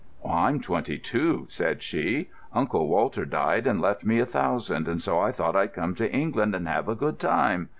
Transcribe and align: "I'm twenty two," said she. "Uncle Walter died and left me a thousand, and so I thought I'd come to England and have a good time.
"I'm 0.27 0.59
twenty 0.61 0.97
two," 0.97 1.45
said 1.47 1.83
she. 1.83 2.31
"Uncle 2.53 2.87
Walter 2.87 3.23
died 3.23 3.67
and 3.67 3.79
left 3.79 4.03
me 4.03 4.17
a 4.17 4.25
thousand, 4.25 4.87
and 4.87 4.99
so 4.99 5.19
I 5.19 5.31
thought 5.31 5.55
I'd 5.55 5.73
come 5.73 5.93
to 5.93 6.11
England 6.11 6.55
and 6.55 6.67
have 6.67 6.89
a 6.89 6.95
good 6.95 7.19
time. 7.19 7.69